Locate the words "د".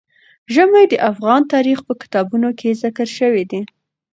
0.89-0.93